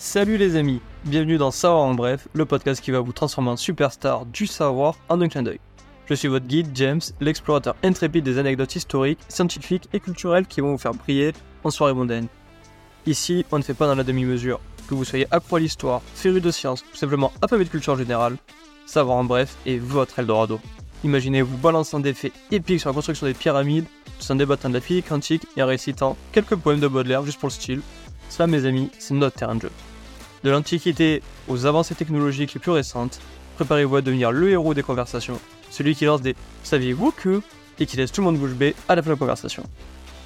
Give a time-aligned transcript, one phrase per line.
[0.00, 3.56] Salut les amis, bienvenue dans Savoir en bref, le podcast qui va vous transformer en
[3.56, 5.58] superstar du savoir en un clin d'œil.
[6.06, 10.70] Je suis votre guide James, l'explorateur intrépide des anecdotes historiques, scientifiques et culturelles qui vont
[10.70, 11.32] vous faire briller
[11.64, 12.28] en soirée mondaine.
[13.06, 14.60] Ici, on ne fait pas dans la demi-mesure.
[14.88, 18.36] Que vous soyez accro à l'histoire, féru de science ou simplement affamé de culture générale,
[18.86, 20.60] Savoir en bref est votre Eldorado.
[21.02, 23.86] Imaginez vous balançant des faits épiques sur la construction des pyramides,
[24.20, 27.40] tout en débattant de la physique quantique et en récitant quelques poèmes de Baudelaire juste
[27.40, 27.82] pour le style.
[28.28, 29.70] Ça, mes amis, c'est notre terrain de jeu.
[30.44, 33.20] De l'Antiquité aux avancées technologiques les plus récentes,
[33.56, 37.42] préparez-vous à devenir le héros des conversations, celui qui lance des Saviez-vous que?
[37.80, 39.62] et qui laisse tout le monde bouche bée à la fin de la conversation.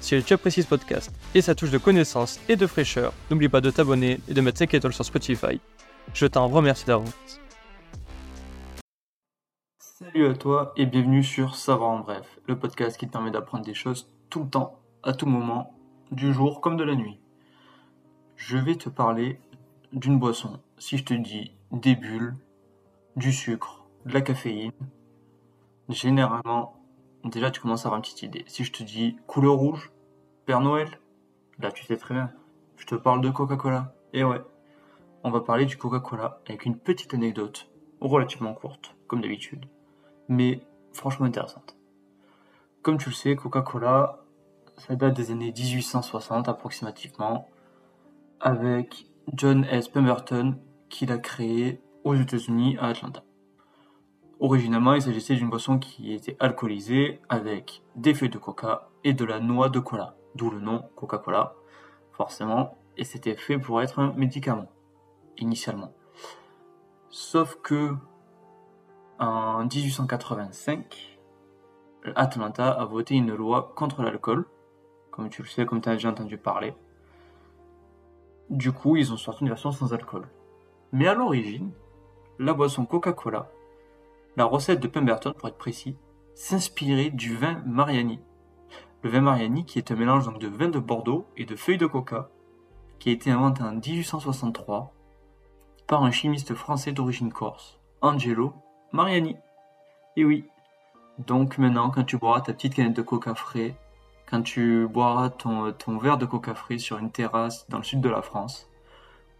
[0.00, 3.60] Si tu apprécies ce podcast et sa touche de connaissance et de fraîcheur, n'oublie pas
[3.60, 5.60] de t'abonner et de mettre 5 étoiles sur Spotify.
[6.14, 7.40] Je t'en remercie d'avance.
[9.78, 13.64] Salut à toi et bienvenue sur Savoir en bref, le podcast qui te permet d'apprendre
[13.64, 15.74] des choses tout le temps, à tout moment,
[16.10, 17.20] du jour comme de la nuit.
[18.42, 19.38] Je vais te parler
[19.92, 20.60] d'une boisson.
[20.78, 22.34] Si je te dis des bulles,
[23.14, 24.72] du sucre, de la caféine,
[25.90, 26.74] généralement,
[27.22, 28.44] déjà tu commences à avoir une petite idée.
[28.46, 29.92] Si je te dis couleur rouge,
[30.46, 30.88] Père Noël,
[31.58, 32.32] là tu sais très bien.
[32.76, 33.94] Je te parle de Coca-Cola.
[34.14, 34.40] Et ouais,
[35.22, 39.66] on va parler du Coca-Cola avec une petite anecdote relativement courte, comme d'habitude
[40.28, 40.62] mais
[40.92, 41.76] franchement intéressante.
[42.80, 44.20] Comme tu le sais, Coca-Cola,
[44.78, 47.50] ça date des années 1860 approximativement,
[48.40, 49.88] avec John S.
[49.88, 50.56] Pemberton
[50.88, 53.22] qui l'a créé aux États-Unis à Atlanta.
[54.40, 59.24] Originalement, il s'agissait d'une boisson qui était alcoolisée avec des feuilles de coca et de
[59.24, 61.54] la noix de cola, d'où le nom Coca-Cola,
[62.12, 64.68] forcément, et c'était fait pour être un médicament,
[65.36, 65.92] initialement.
[67.10, 67.94] Sauf que
[69.18, 71.18] en 1885,
[72.16, 74.46] Atlanta a voté une loi contre l'alcool,
[75.10, 76.74] comme tu le sais, comme tu as déjà entendu parler.
[78.50, 80.26] Du coup, ils ont sorti une version sans alcool.
[80.92, 81.70] Mais à l'origine,
[82.40, 83.48] la boisson Coca-Cola,
[84.36, 85.96] la recette de Pemberton pour être précis,
[86.34, 88.18] s'inspirait du vin Mariani.
[89.02, 91.86] Le vin Mariani qui est un mélange de vin de Bordeaux et de feuilles de
[91.86, 92.28] coca,
[92.98, 94.92] qui a été inventé en 1863
[95.86, 98.52] par un chimiste français d'origine corse, Angelo
[98.92, 99.36] Mariani.
[100.16, 100.44] Et oui.
[101.18, 103.76] Donc maintenant, quand tu boiras ta petite canette de coca frais,
[104.30, 108.00] quand tu boiras ton, ton verre de coca frais sur une terrasse dans le sud
[108.00, 108.68] de la France,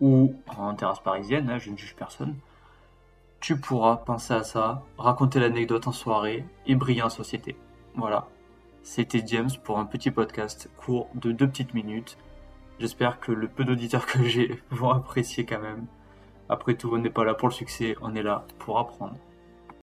[0.00, 2.36] ou en terrasse parisienne, hein, je ne juge personne,
[3.40, 7.56] tu pourras penser à ça, raconter l'anecdote en soirée et briller en société.
[7.94, 8.28] Voilà.
[8.82, 12.18] C'était James pour un petit podcast court de deux petites minutes.
[12.78, 15.86] J'espère que le peu d'auditeurs que j'ai vont apprécier quand même.
[16.48, 19.16] Après tout, on n'est pas là pour le succès, on est là pour apprendre.